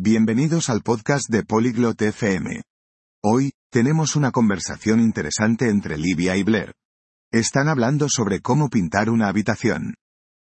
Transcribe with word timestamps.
Bienvenidos 0.00 0.70
al 0.70 0.82
podcast 0.82 1.28
de 1.28 1.42
Polyglot 1.42 2.00
FM. 2.00 2.62
Hoy, 3.20 3.50
tenemos 3.68 4.14
una 4.14 4.30
conversación 4.30 5.00
interesante 5.00 5.70
entre 5.70 5.98
Livia 5.98 6.36
y 6.36 6.44
Blair. 6.44 6.72
Están 7.32 7.66
hablando 7.66 8.06
sobre 8.08 8.40
cómo 8.40 8.68
pintar 8.68 9.10
una 9.10 9.26
habitación. 9.26 9.96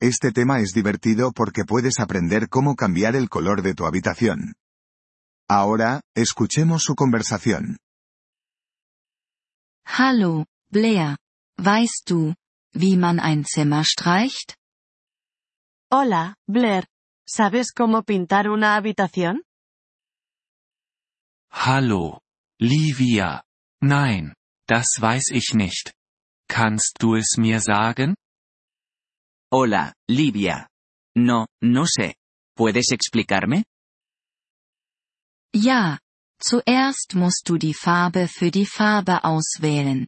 Este 0.00 0.30
tema 0.30 0.60
es 0.60 0.70
divertido 0.72 1.32
porque 1.32 1.64
puedes 1.64 1.98
aprender 1.98 2.48
cómo 2.48 2.76
cambiar 2.76 3.16
el 3.16 3.28
color 3.28 3.62
de 3.62 3.74
tu 3.74 3.84
habitación. 3.84 4.54
Ahora, 5.48 6.02
escuchemos 6.14 6.84
su 6.84 6.94
conversación. 6.94 7.78
Hallo, 9.84 10.46
Blair. 10.70 11.16
Weißt 11.58 12.08
du, 12.08 12.36
wie 12.74 12.96
man 12.96 13.18
ein 13.18 13.44
Zimmer 13.44 13.84
streicht? 13.84 14.54
Hola, 15.90 16.36
Blair. 16.46 16.91
¿Sabes 17.34 17.72
cómo 17.72 18.02
pintar 18.02 18.50
una 18.50 18.76
habitación? 18.76 19.42
Hallo, 21.50 22.20
Livia. 22.60 23.42
Nein, 23.80 24.34
das 24.68 24.98
weiß 25.00 25.30
ich 25.32 25.54
nicht. 25.54 25.94
Kannst 26.46 26.98
du 27.00 27.16
es 27.16 27.38
mir 27.38 27.60
sagen? 27.60 28.16
Hola, 29.50 29.94
Livia. 30.10 30.68
No, 31.16 31.46
no 31.62 31.86
sé. 31.86 32.16
¿Puedes 32.54 32.90
explicarme? 32.92 33.64
Ja, 35.54 36.00
zuerst 36.38 37.14
musst 37.14 37.48
du 37.48 37.56
die 37.56 37.72
Farbe 37.72 38.28
für 38.28 38.50
die 38.50 38.66
Farbe 38.66 39.24
auswählen. 39.24 40.06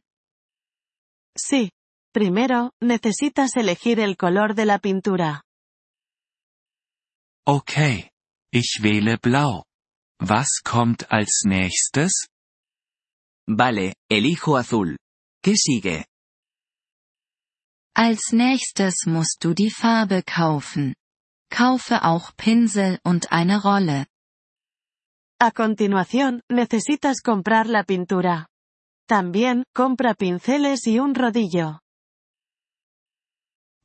Sí. 1.35 1.71
Primero, 2.13 2.71
necesitas 2.79 3.55
elegir 3.57 3.99
el 3.99 4.15
color 4.15 4.53
de 4.53 4.65
la 4.65 4.77
pintura. 4.77 5.44
Okay. 7.47 8.09
Ich 8.51 8.79
wähle 8.81 9.17
blau. 9.17 9.65
Was 10.19 10.61
kommt 10.63 11.11
als 11.11 11.43
nächstes? 11.45 12.27
Vale, 13.47 13.93
elijo 14.09 14.55
azul. 14.55 14.97
¿Qué 15.43 15.55
sigue? 15.55 16.05
Als 17.95 18.31
nächstes 18.31 19.05
musst 19.05 19.43
du 19.43 19.53
die 19.53 19.69
Farbe 19.69 20.23
kaufen. 20.23 20.95
Kaufe 21.51 22.03
auch 22.03 22.35
Pinsel 22.35 22.99
und 23.03 23.31
eine 23.31 23.61
Rolle. 23.61 24.07
A 25.39 25.51
continuación, 25.51 26.41
necesitas 26.49 27.21
comprar 27.21 27.67
la 27.67 27.83
pintura. 27.83 28.47
También, 29.07 29.63
compra 29.75 30.15
pinceles 30.15 30.87
y 30.87 30.99
un 30.99 31.13
rodillo. 31.13 31.79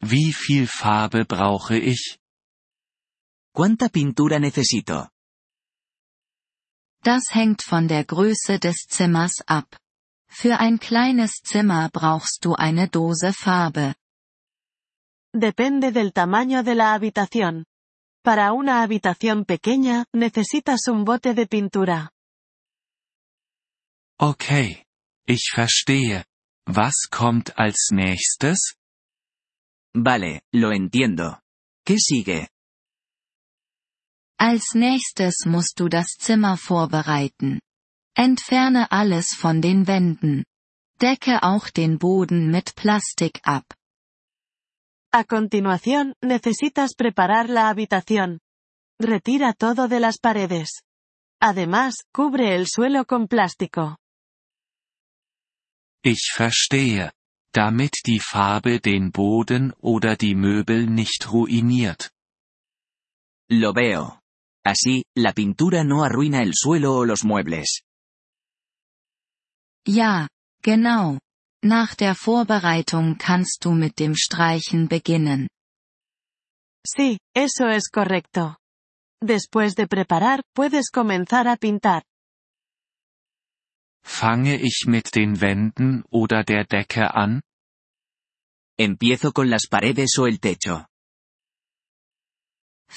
Wie 0.00 0.32
viel 0.32 0.66
Farbe 0.66 1.26
brauche 1.26 1.76
ich? 1.76 2.19
¿Cuánta 3.60 3.90
pintura 3.90 4.38
necesito? 4.38 5.10
Das 7.04 7.24
hängt 7.34 7.60
von 7.60 7.88
der 7.88 8.06
Größe 8.06 8.58
des 8.58 8.86
Zimmers 8.88 9.42
ab. 9.46 9.76
Für 10.30 10.58
ein 10.60 10.78
kleines 10.78 11.42
Zimmer 11.42 11.90
brauchst 11.92 12.46
du 12.46 12.54
eine 12.54 12.88
Dose 12.88 13.34
Farbe. 13.34 13.96
Depende 15.34 15.92
del 15.92 16.14
tamaño 16.14 16.62
de 16.62 16.74
la 16.74 16.94
habitación. 16.94 17.66
Para 18.24 18.54
una 18.54 18.82
habitación 18.82 19.44
pequeña, 19.44 20.06
necesitas 20.14 20.88
un 20.88 21.04
bote 21.04 21.34
de 21.34 21.46
pintura. 21.46 22.10
Okay. 24.18 24.86
Ich 25.26 25.52
verstehe. 25.54 26.24
Was 26.66 27.08
kommt 27.10 27.58
als 27.58 27.90
nächstes? 27.92 28.74
Vale, 29.94 30.40
lo 30.50 30.72
entiendo. 30.72 31.42
¿Qué 31.84 31.98
sigue? 31.98 32.48
Als 34.40 34.74
nächstes 34.74 35.44
musst 35.44 35.78
du 35.80 35.90
das 35.90 36.16
Zimmer 36.18 36.56
vorbereiten. 36.56 37.60
Entferne 38.16 38.90
alles 38.90 39.34
von 39.36 39.60
den 39.60 39.86
Wänden. 39.86 40.44
Decke 40.98 41.42
auch 41.42 41.68
den 41.68 41.98
Boden 41.98 42.50
mit 42.50 42.74
Plastik 42.74 43.40
ab. 43.42 43.66
A 45.12 45.24
continuación, 45.24 46.14
necesitas 46.22 46.94
preparar 46.94 47.50
la 47.50 47.68
habitación. 47.68 48.40
Retira 48.98 49.52
todo 49.52 49.88
de 49.88 50.00
las 50.00 50.18
paredes. 50.18 50.70
Además, 51.42 51.96
cubre 52.10 52.54
el 52.54 52.66
suelo 52.66 53.04
con 53.04 53.28
plástico. 53.28 53.98
Ich 56.02 56.32
verstehe. 56.34 57.12
Damit 57.52 58.06
die 58.06 58.20
Farbe 58.20 58.80
den 58.80 59.10
Boden 59.10 59.74
oder 59.80 60.16
die 60.16 60.34
Möbel 60.34 60.86
nicht 60.86 61.30
ruiniert. 61.30 62.10
Lo 63.50 63.74
veo. 63.74 64.19
Así, 64.64 65.04
la 65.16 65.32
pintura 65.32 65.84
no 65.84 66.04
arruina 66.04 66.42
el 66.42 66.52
suelo 66.54 66.94
o 66.94 67.04
los 67.04 67.24
muebles. 67.24 67.82
Ja, 69.86 70.28
genau. 70.62 71.18
Nach 71.62 71.94
der 71.94 72.14
Vorbereitung 72.14 73.18
kannst 73.18 73.64
du 73.64 73.72
mit 73.72 73.98
dem 73.98 74.14
Streichen 74.14 74.88
beginnen. 74.88 75.48
Sí, 76.86 77.18
eso 77.34 77.68
es 77.68 77.90
correcto. 77.90 78.56
Después 79.22 79.74
de 79.74 79.86
preparar, 79.86 80.40
puedes 80.54 80.90
comenzar 80.90 81.46
a 81.46 81.56
pintar. 81.56 82.02
Fange 84.02 84.56
ich 84.56 84.86
mit 84.86 85.14
den 85.14 85.40
Wänden 85.40 86.04
oder 86.10 86.42
der 86.44 86.64
Decke 86.64 87.14
an? 87.14 87.42
¿Empiezo 88.78 89.32
con 89.32 89.50
las 89.50 89.66
paredes 89.68 90.18
o 90.18 90.26
el 90.26 90.40
techo? 90.40 90.86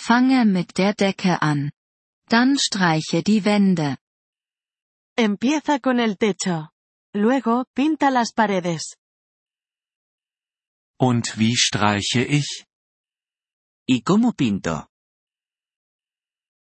Fange 0.05 0.43
mit 0.43 0.77
der 0.77 0.93
Decke 0.93 1.41
an. 1.41 1.71
Dann 2.27 2.57
streiche 2.59 3.23
die 3.23 3.45
Wände. 3.45 3.95
Empieza 5.15 5.79
con 5.79 5.97
el 5.97 6.17
techo. 6.17 6.71
Luego, 7.15 7.63
pinta 7.73 8.09
las 8.09 8.33
paredes. 8.33 8.97
Und 10.99 11.37
wie 11.37 11.55
streiche 11.55 12.21
ich? 12.21 12.65
¿Y 13.87 14.01
cómo 14.01 14.33
pinto? 14.33 14.87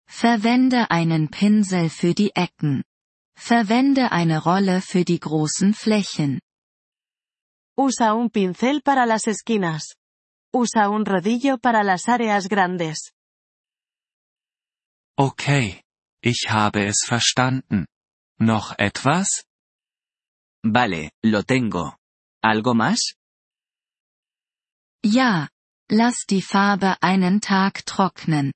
Verwende 0.07 0.91
einen 0.91 1.29
Pinsel 1.29 1.89
für 1.89 2.13
die 2.13 2.35
Ecken. 2.35 2.83
Verwende 3.35 4.11
eine 4.11 4.43
Rolle 4.43 4.79
für 4.79 5.05
die 5.05 5.19
großen 5.19 5.73
Flächen. 5.73 6.39
Usa 7.75 8.13
un 8.13 8.29
pincel 8.29 8.83
para 8.83 9.07
las 9.07 9.25
esquinas. 9.25 9.95
Usa 10.53 10.89
un 10.89 11.03
rodillo 11.03 11.57
para 11.57 11.83
las 11.83 12.07
áreas 12.07 12.47
grandes. 12.47 13.12
Okay. 15.17 15.81
Ich 16.23 16.49
habe 16.49 16.85
es 16.85 17.03
verstanden. 17.05 17.85
Noch 18.39 18.77
etwas? 18.77 19.45
Vale, 20.63 21.11
lo 21.23 21.43
tengo. 21.43 21.97
¿Algo 22.41 22.73
más? 22.73 23.15
Ja. 25.05 25.49
Lass 25.91 26.25
die 26.27 26.41
Farbe 26.41 26.97
einen 27.01 27.41
Tag 27.41 27.85
trocknen. 27.85 28.53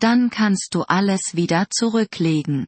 Dann 0.00 0.30
kannst 0.30 0.74
du 0.74 0.82
alles 0.82 1.36
wieder 1.36 1.68
zurücklegen. 1.70 2.66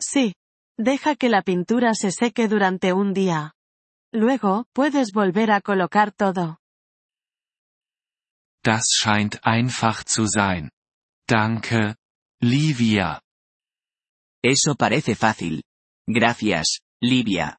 Sí. 0.00 0.34
Deja 0.76 1.14
que 1.14 1.28
la 1.28 1.42
pintura 1.42 1.94
se 1.94 2.10
seque 2.10 2.48
durante 2.48 2.94
un 2.94 3.14
día. 3.14 3.52
Luego, 4.12 4.64
puedes 4.74 5.12
volver 5.12 5.50
a 5.52 5.60
colocar 5.60 6.10
todo. 6.16 6.56
Das 8.64 8.86
scheint 8.96 9.44
einfach 9.44 10.04
zu 10.04 10.26
sein. 10.26 10.70
Danke, 11.26 11.96
Livia. 12.42 13.20
Eso 14.42 14.74
parece 14.74 15.14
fácil. 15.14 15.62
Gracias, 16.06 16.80
Livia. 17.00 17.56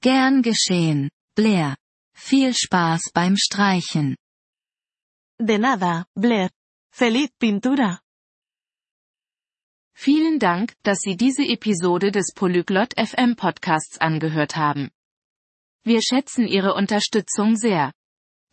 Gern 0.00 0.40
geschehen, 0.40 1.10
Blair. 1.34 1.76
Viel 2.16 2.54
Spaß 2.54 3.10
beim 3.12 3.36
Streichen. 3.36 4.16
De 5.38 5.58
nada, 5.58 6.06
Blair. 6.14 6.50
Feliz 6.90 7.30
pintura. 7.38 8.00
Vielen 9.94 10.38
Dank, 10.38 10.74
dass 10.82 11.00
Sie 11.00 11.16
diese 11.16 11.42
Episode 11.42 12.10
des 12.10 12.32
Polyglot 12.34 12.94
FM 12.98 13.36
Podcasts 13.36 13.98
angehört 13.98 14.56
haben. 14.56 14.90
Wir 15.84 16.00
schätzen 16.00 16.46
Ihre 16.48 16.72
Unterstützung 16.72 17.56
sehr. 17.56 17.92